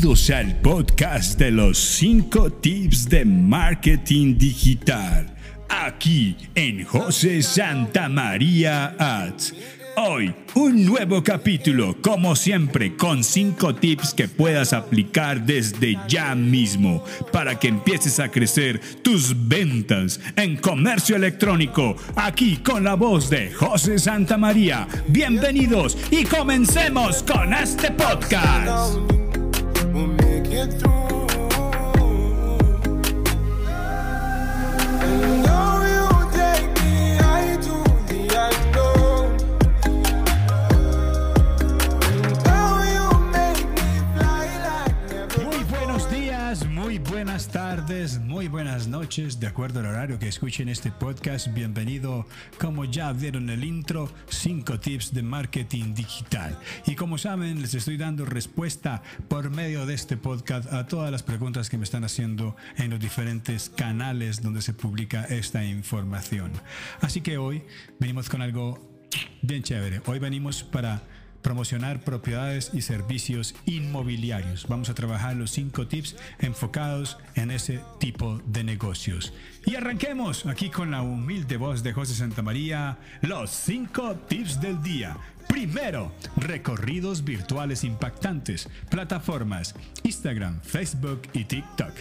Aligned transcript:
Bienvenidos 0.00 0.30
al 0.30 0.60
podcast 0.62 1.38
de 1.38 1.50
los 1.50 1.76
5 1.76 2.52
tips 2.52 3.06
de 3.10 3.26
marketing 3.26 4.38
digital. 4.38 5.26
Aquí 5.68 6.36
en 6.54 6.86
José 6.86 7.42
Santa 7.42 8.08
María 8.08 8.96
Ads. 8.98 9.52
Hoy, 9.98 10.34
un 10.54 10.86
nuevo 10.86 11.22
capítulo, 11.22 12.00
como 12.00 12.34
siempre, 12.34 12.96
con 12.96 13.22
5 13.22 13.74
tips 13.74 14.14
que 14.14 14.26
puedas 14.26 14.72
aplicar 14.72 15.44
desde 15.44 15.98
ya 16.08 16.34
mismo 16.34 17.04
para 17.30 17.58
que 17.58 17.68
empieces 17.68 18.20
a 18.20 18.30
crecer 18.30 18.80
tus 19.02 19.34
ventas 19.48 20.18
en 20.36 20.56
comercio 20.56 21.16
electrónico. 21.16 21.94
Aquí 22.16 22.56
con 22.56 22.84
la 22.84 22.94
voz 22.94 23.28
de 23.28 23.52
José 23.52 23.98
Santa 23.98 24.38
María. 24.38 24.88
Bienvenidos 25.08 25.98
y 26.10 26.24
comencemos 26.24 27.22
con 27.22 27.52
este 27.52 27.90
podcast. 27.90 29.19
Muy 30.50 31.19
noches, 49.10 49.40
de 49.40 49.48
acuerdo 49.48 49.80
al 49.80 49.86
horario 49.86 50.20
que 50.20 50.28
escuchen 50.28 50.68
este 50.68 50.92
podcast. 50.92 51.52
Bienvenido, 51.52 52.26
como 52.60 52.84
ya 52.84 53.12
vieron 53.12 53.50
el 53.50 53.64
intro, 53.64 54.08
5 54.28 54.78
tips 54.78 55.12
de 55.12 55.24
marketing 55.24 55.94
digital. 55.94 56.56
Y 56.86 56.94
como 56.94 57.18
saben, 57.18 57.60
les 57.60 57.74
estoy 57.74 57.96
dando 57.96 58.24
respuesta 58.24 59.02
por 59.26 59.50
medio 59.50 59.84
de 59.84 59.94
este 59.94 60.16
podcast 60.16 60.72
a 60.72 60.86
todas 60.86 61.10
las 61.10 61.24
preguntas 61.24 61.68
que 61.68 61.76
me 61.76 61.82
están 61.82 62.04
haciendo 62.04 62.54
en 62.76 62.90
los 62.90 63.00
diferentes 63.00 63.68
canales 63.68 64.42
donde 64.42 64.62
se 64.62 64.74
publica 64.74 65.24
esta 65.24 65.64
información. 65.64 66.52
Así 67.00 67.20
que 67.20 67.36
hoy 67.36 67.64
venimos 67.98 68.28
con 68.28 68.42
algo 68.42 68.78
bien 69.42 69.64
chévere. 69.64 70.02
Hoy 70.06 70.20
venimos 70.20 70.62
para 70.62 71.02
promocionar 71.42 72.00
propiedades 72.00 72.70
y 72.72 72.82
servicios 72.82 73.54
inmobiliarios. 73.66 74.66
Vamos 74.68 74.88
a 74.88 74.94
trabajar 74.94 75.36
los 75.36 75.50
cinco 75.50 75.86
tips 75.86 76.16
enfocados 76.38 77.18
en 77.34 77.50
ese 77.50 77.80
tipo 77.98 78.40
de 78.46 78.64
negocios. 78.64 79.32
Y 79.66 79.74
arranquemos 79.74 80.46
aquí 80.46 80.70
con 80.70 80.90
la 80.90 81.02
humilde 81.02 81.56
voz 81.56 81.82
de 81.82 81.92
José 81.92 82.14
Santa 82.14 82.42
María, 82.42 82.98
los 83.22 83.50
cinco 83.50 84.16
tips 84.28 84.60
del 84.60 84.82
día. 84.82 85.16
Primero, 85.48 86.12
recorridos 86.36 87.24
virtuales 87.24 87.82
impactantes, 87.82 88.68
plataformas, 88.88 89.74
Instagram, 90.04 90.60
Facebook 90.62 91.22
y 91.32 91.44
TikTok. 91.44 91.92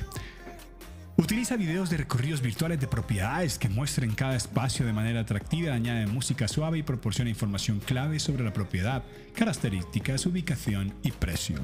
Utiliza 1.20 1.58
videos 1.58 1.90
de 1.90 1.98
recorridos 1.98 2.42
virtuales 2.42 2.80
de 2.80 2.88
propiedades 2.88 3.60
que 3.60 3.68
muestren 3.68 4.16
cada 4.16 4.38
espacio 4.38 4.86
de 4.86 4.94
manera 4.94 5.20
atractiva, 5.20 5.74
añade 5.74 6.08
música 6.08 6.48
suave 6.48 6.78
y 6.78 6.84
proporciona 6.84 7.30
información 7.30 7.82
clave 7.82 8.20
sobre 8.20 8.46
la 8.46 8.54
propiedad, 8.54 9.04
características, 9.36 10.26
ubicación 10.26 10.94
y 11.04 11.12
precio. 11.12 11.60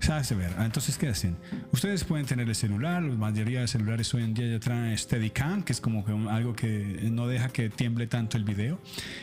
¿Sabes? 0.00 0.36
Ver, 0.36 0.52
entonces, 0.58 0.98
¿qué 0.98 1.06
hacen? 1.06 1.36
Ustedes 1.70 2.02
pueden 2.02 2.26
tener 2.26 2.48
el 2.48 2.56
celular, 2.56 3.04
la 3.04 3.14
mayoría 3.14 3.60
de 3.60 3.68
celulares 3.68 4.12
hoy 4.14 4.24
en 4.24 4.34
día 4.34 4.48
ya 4.48 4.58
traen 4.58 4.98
Steadicam, 4.98 5.62
que 5.62 5.72
es 5.72 5.80
como 5.80 6.04
que 6.04 6.10
algo 6.28 6.56
que 6.56 7.08
no 7.12 7.28
deja 7.28 7.50
que 7.50 7.70
tiemble 7.70 8.08
tanto 8.08 8.36
el 8.36 8.42
video. 8.42 8.80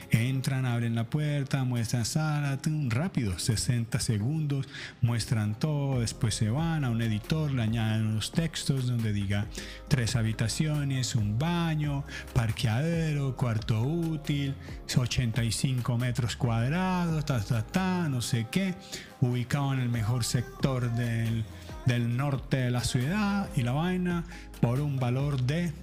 Entran, 0.09 0.65
abren 0.65 0.95
la 0.95 1.09
puerta, 1.09 1.65
muestran 1.65 2.05
sala, 2.05 2.57
rápido, 2.87 3.37
60 3.37 3.99
segundos, 3.99 4.69
muestran 5.01 5.59
todo, 5.59 5.99
después 5.99 6.33
se 6.33 6.49
van 6.49 6.85
a 6.85 6.89
un 6.91 7.01
editor, 7.01 7.51
le 7.51 7.63
añaden 7.63 8.07
unos 8.07 8.31
textos 8.31 8.87
donde 8.87 9.11
diga 9.11 9.48
tres 9.87 10.15
habitaciones, 10.15 11.15
un 11.15 11.37
baño, 11.39 12.03
parqueadero, 12.33 13.35
cuarto 13.35 13.81
útil, 13.81 14.55
85 14.95 15.97
metros 15.97 16.35
cuadrados, 16.35 17.25
ta, 17.25 17.39
ta, 17.41 17.63
ta, 17.63 18.09
no 18.09 18.21
sé 18.21 18.47
qué, 18.51 18.75
ubicado 19.21 19.73
en 19.73 19.79
el 19.79 19.89
mejor 19.89 20.23
sector 20.23 20.91
del, 20.93 21.45
del 21.85 22.15
norte 22.15 22.57
de 22.57 22.71
la 22.71 22.83
ciudad 22.83 23.49
y 23.55 23.63
la 23.63 23.71
vaina 23.71 24.23
por 24.61 24.79
un 24.79 24.97
valor 24.97 25.41
de 25.41 25.73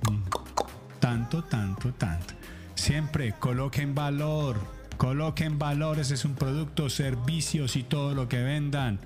tanto, 1.01 1.45
tanto, 1.45 1.93
tanto. 1.93 2.35
Siempre 2.75 3.33
coloquen 3.39 3.95
valor, 3.95 4.61
coloquen 4.97 5.59
valor, 5.59 5.99
ese 5.99 6.15
es 6.15 6.25
un 6.25 6.35
producto, 6.35 6.89
servicios 6.91 7.77
y 7.77 7.83
todo 7.83 8.15
lo 8.15 8.29
que 8.29 8.43
vendan. 8.43 9.01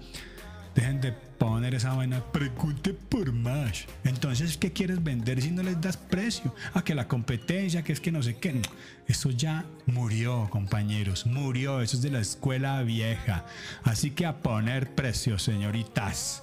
Dejen 0.74 1.00
de 1.00 1.29
poner 1.40 1.74
esa 1.74 1.94
vaina, 1.94 2.22
pregunte 2.32 2.92
por 2.92 3.32
más. 3.32 3.86
Entonces, 4.04 4.58
¿qué 4.58 4.72
quieres 4.72 5.02
vender 5.02 5.40
si 5.40 5.50
no 5.50 5.62
les 5.62 5.80
das 5.80 5.96
precio? 5.96 6.54
A 6.74 6.84
que 6.84 6.94
la 6.94 7.08
competencia, 7.08 7.82
que 7.82 7.94
es 7.94 8.00
que 8.00 8.12
no 8.12 8.22
sé 8.22 8.36
qué. 8.36 8.60
Eso 9.08 9.30
ya 9.30 9.64
murió, 9.86 10.48
compañeros, 10.50 11.24
murió. 11.24 11.80
Eso 11.80 11.96
es 11.96 12.02
de 12.02 12.10
la 12.10 12.20
escuela 12.20 12.82
vieja. 12.82 13.46
Así 13.84 14.10
que 14.10 14.26
a 14.26 14.42
poner 14.42 14.94
precios, 14.94 15.42
señoritas. 15.42 16.42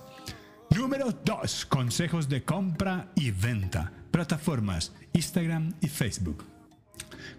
Número 0.75 1.12
2. 1.12 1.68
Consejos 1.68 2.28
de 2.28 2.44
compra 2.44 3.12
y 3.16 3.29
venta. 3.29 3.94
Plataformas 4.09 4.94
Instagram 5.14 5.74
y 5.79 5.90
Facebook. 5.90 6.44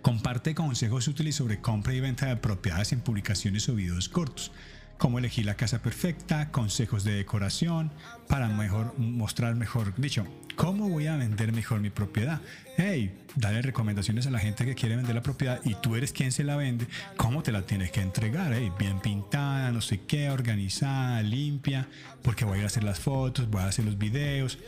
Comparte 0.00 0.54
consejos 0.54 1.08
útiles 1.08 1.34
sobre 1.34 1.60
compra 1.60 1.92
y 1.92 2.00
venta 2.00 2.26
de 2.26 2.36
propiedades 2.36 2.92
en 2.92 3.00
publicaciones 3.00 3.68
o 3.68 3.74
videos 3.74 4.08
cortos. 4.08 4.52
Cómo 4.98 5.18
elegir 5.18 5.46
la 5.46 5.54
casa 5.54 5.80
perfecta, 5.80 6.50
consejos 6.50 7.04
de 7.04 7.12
decoración 7.12 7.92
para 8.28 8.48
mejor 8.48 8.98
mostrar 8.98 9.54
mejor, 9.54 9.94
dicho, 9.96 10.26
cómo 10.56 10.88
voy 10.88 11.06
a 11.06 11.16
vender 11.16 11.52
mejor 11.52 11.80
mi 11.80 11.88
propiedad. 11.88 12.40
Hey, 12.76 13.16
dale 13.36 13.62
recomendaciones 13.62 14.26
a 14.26 14.30
la 14.30 14.40
gente 14.40 14.64
que 14.64 14.74
quiere 14.74 14.96
vender 14.96 15.14
la 15.14 15.22
propiedad 15.22 15.60
y 15.64 15.76
tú 15.76 15.94
eres 15.94 16.12
quien 16.12 16.32
se 16.32 16.42
la 16.42 16.56
vende, 16.56 16.88
cómo 17.16 17.44
te 17.44 17.52
la 17.52 17.62
tienes 17.62 17.92
que 17.92 18.00
entregar, 18.00 18.52
hey, 18.52 18.72
bien 18.76 18.98
pintada, 18.98 19.70
no 19.70 19.80
sé 19.80 20.00
qué, 20.00 20.30
organizada, 20.30 21.22
limpia, 21.22 21.88
porque 22.22 22.44
voy 22.44 22.56
a 22.56 22.58
ir 22.58 22.64
a 22.64 22.66
hacer 22.66 22.82
las 22.82 22.98
fotos, 22.98 23.48
voy 23.48 23.62
a 23.62 23.66
hacer 23.66 23.84
los 23.84 23.98
videos. 23.98 24.58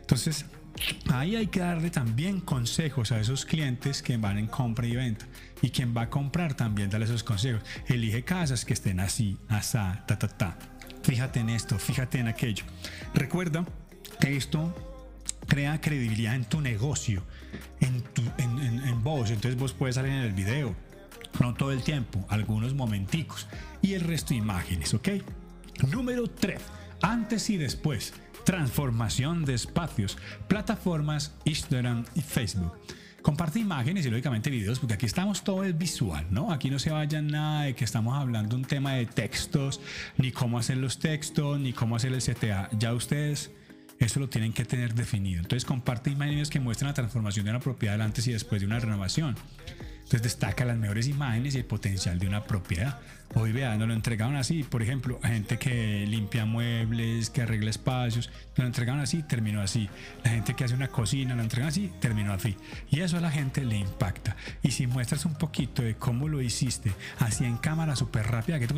Entonces, 0.00 0.46
Ahí 1.12 1.36
hay 1.36 1.46
que 1.46 1.60
darle 1.60 1.90
también 1.90 2.40
consejos 2.40 3.12
a 3.12 3.20
esos 3.20 3.44
clientes 3.44 4.02
que 4.02 4.16
van 4.16 4.38
en 4.38 4.46
compra 4.46 4.86
y 4.86 4.96
venta. 4.96 5.26
Y 5.62 5.70
quien 5.70 5.96
va 5.96 6.02
a 6.02 6.10
comprar 6.10 6.54
también 6.54 6.90
darle 6.90 7.06
esos 7.06 7.22
consejos. 7.22 7.62
Elige 7.86 8.24
casas 8.24 8.64
que 8.64 8.72
estén 8.74 9.00
así, 9.00 9.38
asá, 9.48 10.04
ta, 10.06 10.18
ta, 10.18 10.28
ta. 10.28 10.58
Fíjate 11.02 11.40
en 11.40 11.50
esto, 11.50 11.78
fíjate 11.78 12.18
en 12.18 12.28
aquello. 12.28 12.64
Recuerda 13.14 13.64
que 14.20 14.36
esto 14.36 14.74
crea 15.46 15.80
credibilidad 15.80 16.34
en 16.34 16.44
tu 16.46 16.60
negocio, 16.60 17.22
en, 17.80 18.02
tu, 18.02 18.22
en, 18.38 18.58
en- 18.58 18.80
en 18.88 19.02
vos. 19.04 19.30
Entonces 19.30 19.58
vos 19.58 19.72
puedes 19.72 19.94
salir 19.94 20.12
en 20.12 20.18
el 20.22 20.32
video. 20.32 20.74
No 21.40 21.54
todo 21.54 21.72
el 21.72 21.82
tiempo, 21.82 22.24
algunos 22.28 22.74
momenticos. 22.74 23.46
Y 23.82 23.94
el 23.94 24.00
resto 24.02 24.34
imágenes, 24.34 24.94
¿ok? 24.94 25.08
Número 25.90 26.28
3. 26.28 26.60
Antes 27.02 27.50
y 27.50 27.56
después. 27.56 28.12
Transformación 28.44 29.44
de 29.44 29.54
espacios. 29.54 30.18
Plataformas 30.48 31.34
Instagram 31.44 32.04
y 32.14 32.20
Facebook. 32.20 32.72
Comparte 33.22 33.58
imágenes 33.58 34.04
y 34.04 34.10
lógicamente 34.10 34.50
videos, 34.50 34.78
porque 34.78 34.94
aquí 34.94 35.06
estamos 35.06 35.42
todo 35.44 35.64
es 35.64 35.76
visual, 35.78 36.26
¿no? 36.30 36.52
Aquí 36.52 36.68
no 36.68 36.78
se 36.78 36.90
vaya 36.90 37.22
nada 37.22 37.62
de 37.62 37.74
que 37.74 37.84
estamos 37.84 38.14
hablando 38.18 38.54
un 38.54 38.66
tema 38.66 38.92
de 38.92 39.06
textos, 39.06 39.80
ni 40.18 40.30
cómo 40.30 40.58
hacer 40.58 40.76
los 40.76 40.98
textos, 40.98 41.58
ni 41.58 41.72
cómo 41.72 41.96
hacer 41.96 42.12
el 42.12 42.20
CTA. 42.20 42.68
Ya 42.78 42.92
ustedes 42.92 43.50
eso 43.98 44.20
lo 44.20 44.28
tienen 44.28 44.52
que 44.52 44.64
tener 44.64 44.94
definido. 44.94 45.40
Entonces 45.40 45.64
comparte 45.64 46.10
imágenes 46.10 46.50
que 46.50 46.60
muestran 46.60 46.88
la 46.88 46.94
transformación 46.94 47.46
de 47.46 47.52
una 47.52 47.60
propiedad 47.60 48.00
antes 48.02 48.26
y 48.26 48.32
después 48.32 48.60
de 48.60 48.66
una 48.66 48.78
renovación. 48.78 49.36
Entonces 50.04 50.22
destaca 50.22 50.64
las 50.64 50.76
mejores 50.76 51.08
imágenes 51.08 51.54
y 51.54 51.58
el 51.58 51.64
potencial 51.64 52.18
de 52.18 52.28
una 52.28 52.44
propiedad. 52.44 53.00
Hoy 53.36 53.50
vean, 53.50 53.80
nos 53.80 53.88
lo 53.88 53.94
entregaron 53.94 54.36
así, 54.36 54.62
por 54.62 54.80
ejemplo, 54.80 55.18
gente 55.24 55.58
que 55.58 56.06
limpia 56.06 56.44
muebles, 56.44 57.30
que 57.30 57.42
arregla 57.42 57.70
espacios, 57.70 58.30
lo 58.54 58.64
entregaron 58.64 59.00
así, 59.00 59.24
terminó 59.24 59.60
así. 59.60 59.88
La 60.22 60.30
gente 60.30 60.54
que 60.54 60.62
hace 60.62 60.74
una 60.74 60.86
cocina, 60.86 61.34
lo 61.34 61.42
entregan 61.42 61.68
así, 61.68 61.90
terminó 62.00 62.32
así. 62.32 62.56
Y 62.90 63.00
eso 63.00 63.16
a 63.16 63.20
la 63.20 63.32
gente 63.32 63.64
le 63.64 63.76
impacta. 63.76 64.36
Y 64.62 64.70
si 64.70 64.86
muestras 64.86 65.24
un 65.24 65.34
poquito 65.34 65.82
de 65.82 65.96
cómo 65.96 66.28
lo 66.28 66.40
hiciste, 66.42 66.92
así 67.18 67.44
en 67.44 67.56
cámara 67.56 67.96
súper 67.96 68.26
rápida, 68.28 68.60
que 68.60 68.68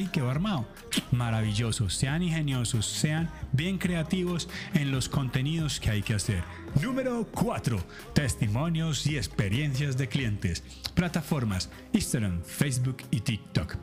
y 0.00 0.06
quedó 0.08 0.30
armado. 0.30 0.66
Maravilloso. 1.12 1.88
Sean 1.88 2.22
ingeniosos, 2.22 2.86
sean 2.86 3.30
bien 3.52 3.78
creativos 3.78 4.48
en 4.72 4.90
los 4.90 5.08
contenidos 5.08 5.78
que 5.78 5.90
hay 5.90 6.02
que 6.02 6.14
hacer. 6.14 6.42
Número 6.82 7.28
4. 7.32 7.78
Testimonios 8.14 9.06
y 9.06 9.16
experiencias 9.16 9.96
de 9.96 10.08
clientes. 10.08 10.53
Plataformas 10.94 11.70
Instagram, 11.92 12.42
Facebook 12.42 12.98
y 13.10 13.20
TikTok. 13.20 13.76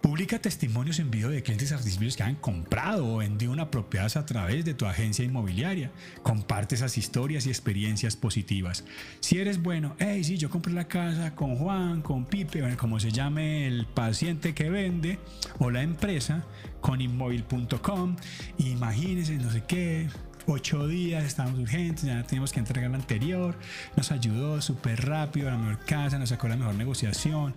Publica 0.00 0.38
testimonios 0.38 1.00
en 1.00 1.10
video 1.10 1.28
de 1.28 1.42
clientes 1.42 1.70
satisfechos 1.70 2.16
que 2.16 2.22
han 2.22 2.36
comprado 2.36 3.14
o 3.14 3.16
vendido 3.18 3.50
una 3.52 3.70
propiedad 3.70 4.10
a 4.16 4.24
través 4.24 4.64
de 4.64 4.72
tu 4.72 4.86
agencia 4.86 5.24
inmobiliaria. 5.24 5.90
Comparte 6.22 6.76
esas 6.76 6.96
historias 6.96 7.46
y 7.46 7.50
experiencias 7.50 8.16
positivas. 8.16 8.84
Si 9.18 9.38
eres 9.38 9.60
bueno, 9.60 9.96
hey, 9.98 10.22
sí, 10.22 10.38
yo 10.38 10.50
compré 10.50 10.72
la 10.72 10.86
casa 10.86 11.34
con 11.34 11.56
Juan, 11.56 12.00
con 12.00 12.26
Pipe, 12.26 12.76
como 12.76 13.00
se 13.00 13.10
llame 13.10 13.66
el 13.66 13.86
paciente 13.86 14.54
que 14.54 14.70
vende 14.70 15.18
o 15.58 15.70
la 15.70 15.82
empresa, 15.82 16.44
con 16.80 17.00
inmóvil.com. 17.00 18.16
Imagínense, 18.58 19.34
no 19.34 19.50
sé 19.50 19.64
qué, 19.66 20.08
ocho 20.48 20.86
días, 20.86 21.24
estábamos 21.24 21.60
urgentes, 21.60 22.04
ya 22.04 22.22
teníamos 22.22 22.52
que 22.52 22.58
entregar 22.58 22.90
la 22.90 22.96
anterior, 22.96 23.54
nos 23.96 24.10
ayudó 24.10 24.60
súper 24.62 25.06
rápido, 25.06 25.50
la 25.50 25.58
mejor 25.58 25.84
casa, 25.84 26.18
nos 26.18 26.30
sacó 26.30 26.48
la 26.48 26.56
mejor 26.56 26.74
negociación. 26.74 27.54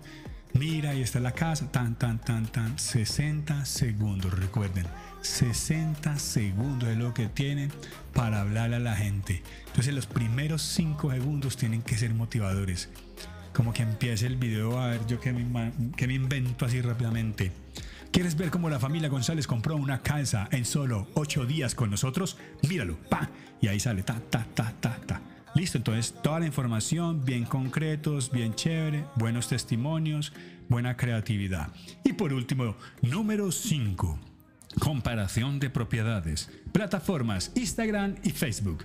Mira, 0.52 0.90
ahí 0.90 1.00
está 1.00 1.18
la 1.18 1.32
casa, 1.32 1.72
tan, 1.72 1.94
tan, 1.94 2.20
tan, 2.20 2.46
tan, 2.46 2.78
60 2.78 3.64
segundos, 3.64 4.38
recuerden, 4.38 4.84
60 5.22 6.18
segundos 6.18 6.90
es 6.90 6.98
lo 6.98 7.14
que 7.14 7.28
tienen 7.28 7.72
para 8.12 8.42
hablarle 8.42 8.76
a 8.76 8.80
la 8.80 8.94
gente. 8.94 9.42
Entonces 9.68 9.94
los 9.94 10.06
primeros 10.06 10.60
5 10.60 11.12
segundos 11.12 11.56
tienen 11.56 11.80
que 11.80 11.96
ser 11.96 12.12
motivadores. 12.12 12.90
Como 13.54 13.72
que 13.72 13.82
empiece 13.82 14.26
el 14.26 14.36
video 14.36 14.78
a 14.78 14.88
ver 14.88 15.06
yo 15.06 15.18
que 15.20 15.32
me, 15.32 15.72
que 15.96 16.06
me 16.06 16.14
invento 16.14 16.66
así 16.66 16.82
rápidamente. 16.82 17.52
¿Quieres 18.12 18.36
ver 18.36 18.50
cómo 18.50 18.68
la 18.68 18.78
familia 18.78 19.08
González 19.08 19.46
compró 19.46 19.74
una 19.74 20.02
casa 20.02 20.46
en 20.52 20.66
solo 20.66 21.08
8 21.14 21.46
días 21.46 21.74
con 21.74 21.90
nosotros? 21.90 22.36
Míralo, 22.68 22.98
pa. 23.08 23.30
Y 23.58 23.68
ahí 23.68 23.80
sale, 23.80 24.02
ta, 24.02 24.20
ta, 24.20 24.46
ta, 24.54 24.74
ta, 24.80 25.00
ta. 25.06 25.22
Listo, 25.54 25.78
entonces 25.78 26.14
toda 26.22 26.40
la 26.40 26.46
información, 26.46 27.24
bien 27.24 27.46
concretos, 27.46 28.30
bien 28.30 28.54
chévere, 28.54 29.06
buenos 29.16 29.48
testimonios, 29.48 30.34
buena 30.68 30.94
creatividad. 30.94 31.68
Y 32.04 32.12
por 32.12 32.34
último, 32.34 32.76
número 33.00 33.50
5. 33.50 34.20
Comparación 34.78 35.58
de 35.58 35.70
propiedades. 35.70 36.50
Plataformas 36.70 37.50
Instagram 37.54 38.16
y 38.22 38.30
Facebook. 38.30 38.84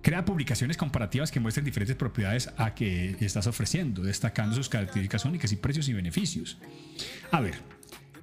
Crea 0.00 0.24
publicaciones 0.24 0.78
comparativas 0.78 1.30
que 1.30 1.40
muestren 1.40 1.66
diferentes 1.66 1.96
propiedades 1.96 2.50
a 2.56 2.74
que 2.74 3.16
estás 3.20 3.46
ofreciendo, 3.46 4.02
destacando 4.02 4.56
sus 4.56 4.70
características 4.70 5.26
únicas 5.26 5.52
y 5.52 5.56
precios 5.56 5.86
y 5.88 5.92
beneficios. 5.92 6.56
A 7.30 7.40
ver, 7.40 7.54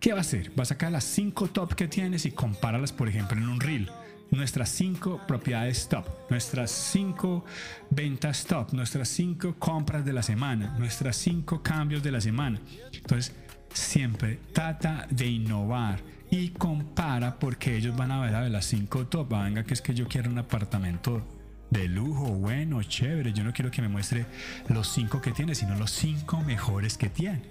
¿Qué 0.01 0.13
va 0.13 0.17
a 0.17 0.21
hacer? 0.21 0.51
Va 0.57 0.63
a 0.63 0.65
sacar 0.65 0.91
las 0.91 1.03
5 1.03 1.49
top 1.49 1.75
que 1.75 1.87
tienes 1.87 2.25
y 2.25 2.31
compáralas, 2.31 2.91
por 2.91 3.07
ejemplo, 3.07 3.37
en 3.37 3.47
un 3.47 3.59
reel. 3.59 3.87
Nuestras 4.31 4.69
5 4.69 5.27
propiedades 5.27 5.87
top, 5.89 6.07
nuestras 6.27 6.71
5 6.71 7.45
ventas 7.91 8.45
top, 8.45 8.73
nuestras 8.73 9.09
5 9.09 9.57
compras 9.59 10.03
de 10.03 10.11
la 10.11 10.23
semana, 10.23 10.75
nuestras 10.79 11.17
5 11.17 11.61
cambios 11.61 12.01
de 12.01 12.11
la 12.11 12.19
semana. 12.19 12.59
Entonces, 12.91 13.35
siempre 13.71 14.39
trata 14.51 15.05
de 15.11 15.27
innovar 15.27 15.99
y 16.31 16.49
compara 16.49 17.37
porque 17.37 17.77
ellos 17.77 17.95
van 17.95 18.09
a 18.09 18.21
ver 18.21 18.49
las 18.49 18.65
5 18.65 19.05
top. 19.05 19.29
Venga, 19.29 19.63
que 19.63 19.75
es 19.75 19.83
que 19.83 19.93
yo 19.93 20.07
quiero 20.07 20.31
un 20.31 20.39
apartamento 20.39 21.21
de 21.69 21.87
lujo, 21.87 22.25
bueno, 22.25 22.81
chévere. 22.81 23.33
Yo 23.33 23.43
no 23.43 23.53
quiero 23.53 23.69
que 23.69 23.83
me 23.83 23.87
muestre 23.87 24.25
los 24.67 24.87
5 24.93 25.21
que 25.21 25.31
tiene, 25.31 25.53
sino 25.53 25.75
los 25.75 25.91
5 25.91 26.41
mejores 26.41 26.97
que 26.97 27.09
tiene. 27.09 27.43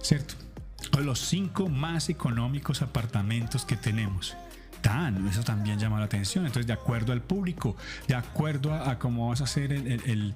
¿Cierto? 0.00 0.45
Los 1.04 1.20
cinco 1.20 1.68
más 1.68 2.08
económicos 2.08 2.82
apartamentos 2.82 3.64
que 3.64 3.76
tenemos. 3.76 4.36
Tan, 4.82 5.26
eso 5.26 5.42
también 5.42 5.78
llama 5.78 5.98
la 5.98 6.04
atención. 6.04 6.46
Entonces, 6.46 6.66
de 6.66 6.72
acuerdo 6.72 7.12
al 7.12 7.22
público, 7.22 7.76
de 8.06 8.14
acuerdo 8.14 8.72
a, 8.72 8.98
cómo 8.98 9.30
vas 9.30 9.40
a 9.40 9.44
hacer 9.44 9.72
el, 9.72 10.34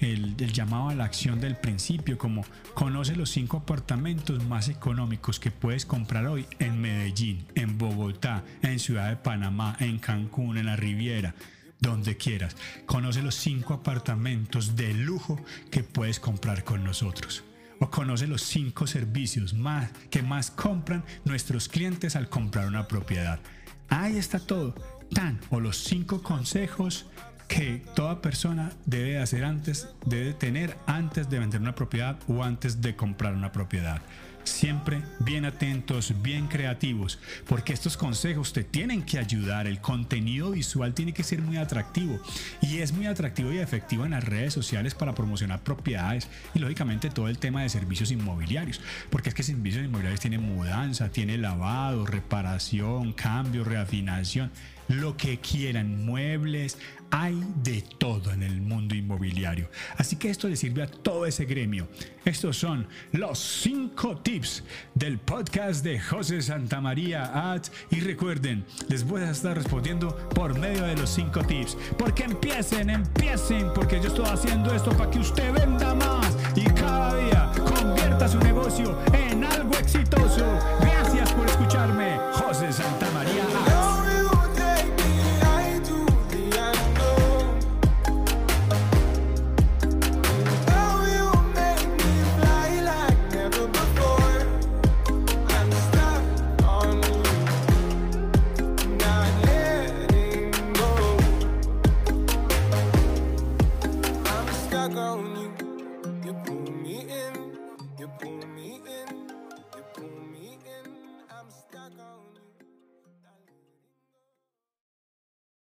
el, 0.00 0.52
llamado 0.52 0.88
a 0.88 0.94
la 0.94 1.04
acción 1.04 1.40
del 1.40 1.56
principio, 1.56 2.18
como 2.18 2.44
conoce 2.74 3.14
los 3.14 3.30
cinco 3.30 3.58
apartamentos 3.58 4.44
más 4.44 4.68
económicos 4.68 5.38
que 5.38 5.50
puedes 5.50 5.86
comprar 5.86 6.26
hoy 6.26 6.46
en 6.58 6.80
Medellín, 6.80 7.46
en 7.54 7.78
Bogotá, 7.78 8.42
en 8.62 8.80
Ciudad 8.80 9.08
de 9.08 9.16
Panamá, 9.16 9.76
en 9.78 9.98
Cancún, 9.98 10.58
en 10.58 10.66
la 10.66 10.76
Riviera 10.76 11.34
donde 11.78 12.16
quieras. 12.16 12.56
Conoce 12.86 13.22
los 13.22 13.34
cinco 13.34 13.74
apartamentos 13.74 14.76
de 14.76 14.94
lujo 14.94 15.40
que 15.70 15.82
puedes 15.82 16.20
comprar 16.20 16.62
con 16.62 16.84
nosotros 16.84 17.42
o 17.82 17.90
conoce 17.90 18.28
los 18.28 18.42
cinco 18.42 18.86
servicios 18.86 19.54
más, 19.54 19.90
que 20.08 20.22
más 20.22 20.52
compran 20.52 21.04
nuestros 21.24 21.68
clientes 21.68 22.14
al 22.14 22.28
comprar 22.28 22.68
una 22.68 22.86
propiedad. 22.86 23.40
Ahí 23.88 24.16
está 24.18 24.38
todo. 24.38 24.74
Tan 25.12 25.40
o 25.50 25.58
los 25.58 25.78
cinco 25.78 26.22
consejos 26.22 27.06
que 27.48 27.84
toda 27.94 28.22
persona 28.22 28.72
debe 28.86 29.18
hacer 29.18 29.44
antes, 29.44 29.88
debe 30.06 30.32
tener 30.32 30.78
antes 30.86 31.28
de 31.28 31.40
vender 31.40 31.60
una 31.60 31.74
propiedad 31.74 32.18
o 32.28 32.44
antes 32.44 32.80
de 32.80 32.94
comprar 32.94 33.34
una 33.34 33.50
propiedad. 33.50 34.00
Siempre 34.44 35.02
bien 35.20 35.44
atentos, 35.44 36.14
bien 36.22 36.48
creativos, 36.48 37.18
porque 37.48 37.72
estos 37.72 37.96
consejos 37.96 38.52
te 38.52 38.64
tienen 38.64 39.02
que 39.02 39.18
ayudar. 39.18 39.66
El 39.66 39.80
contenido 39.80 40.50
visual 40.50 40.94
tiene 40.94 41.12
que 41.12 41.22
ser 41.22 41.40
muy 41.40 41.56
atractivo 41.56 42.20
y 42.60 42.78
es 42.78 42.92
muy 42.92 43.06
atractivo 43.06 43.52
y 43.52 43.58
efectivo 43.58 44.04
en 44.04 44.12
las 44.12 44.24
redes 44.24 44.52
sociales 44.52 44.94
para 44.94 45.14
promocionar 45.14 45.62
propiedades 45.62 46.28
y 46.54 46.58
lógicamente 46.58 47.10
todo 47.10 47.28
el 47.28 47.38
tema 47.38 47.62
de 47.62 47.68
servicios 47.68 48.10
inmobiliarios, 48.10 48.80
porque 49.10 49.28
es 49.28 49.34
que 49.34 49.42
servicios 49.42 49.84
inmobiliarios 49.84 50.20
tiene 50.20 50.38
mudanza, 50.38 51.08
tiene 51.10 51.38
lavado, 51.38 52.06
reparación, 52.06 53.12
cambio, 53.12 53.64
reafinación 53.64 54.50
lo 54.92 55.16
que 55.16 55.38
quieran, 55.38 56.04
muebles, 56.04 56.78
hay 57.10 57.38
de 57.62 57.82
todo 57.98 58.32
en 58.32 58.42
el 58.42 58.60
mundo 58.62 58.94
inmobiliario. 58.94 59.68
Así 59.98 60.16
que 60.16 60.30
esto 60.30 60.48
le 60.48 60.56
sirve 60.56 60.82
a 60.82 60.86
todo 60.86 61.26
ese 61.26 61.44
gremio. 61.44 61.86
Estos 62.24 62.56
son 62.56 62.86
los 63.12 63.38
cinco 63.38 64.16
tips 64.16 64.64
del 64.94 65.18
podcast 65.18 65.84
de 65.84 66.00
José 66.00 66.40
Santamaría 66.40 67.52
Ads. 67.52 67.70
Y 67.90 68.00
recuerden, 68.00 68.64
les 68.88 69.04
voy 69.04 69.22
a 69.22 69.30
estar 69.30 69.56
respondiendo 69.56 70.16
por 70.30 70.58
medio 70.58 70.84
de 70.84 70.96
los 70.96 71.10
cinco 71.10 71.44
tips. 71.44 71.76
Porque 71.98 72.24
empiecen, 72.24 72.88
empiecen, 72.88 73.72
porque 73.74 74.00
yo 74.00 74.08
estoy 74.08 74.26
haciendo 74.26 74.74
esto 74.74 74.90
para 74.96 75.10
que 75.10 75.18
usted 75.18 75.52
venda 75.52 75.94
más 75.94 76.34
y 76.56 76.64
cada 76.64 77.14
día 77.16 77.52
convierta 77.56 78.26
su 78.26 78.38
negocio 78.38 78.98
en 79.12 79.44
algo 79.44 79.74
exitoso. 79.74 80.58
Gracias 80.80 81.30
por 81.32 81.46
escucharme, 81.46 82.16
José 82.32 82.72
Santamaría 82.72 83.01